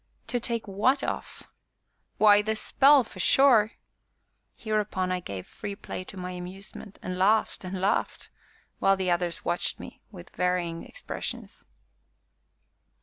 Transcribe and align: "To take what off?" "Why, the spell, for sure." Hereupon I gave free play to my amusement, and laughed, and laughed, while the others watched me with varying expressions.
"To 0.29 0.39
take 0.39 0.67
what 0.67 1.03
off?" 1.03 1.43
"Why, 2.17 2.41
the 2.41 2.55
spell, 2.55 3.03
for 3.03 3.19
sure." 3.19 3.73
Hereupon 4.55 5.11
I 5.11 5.19
gave 5.19 5.45
free 5.45 5.75
play 5.75 6.03
to 6.05 6.17
my 6.17 6.31
amusement, 6.31 6.97
and 7.03 7.19
laughed, 7.19 7.63
and 7.63 7.79
laughed, 7.79 8.31
while 8.79 8.97
the 8.97 9.11
others 9.11 9.45
watched 9.45 9.79
me 9.79 10.01
with 10.09 10.31
varying 10.35 10.83
expressions. 10.87 11.65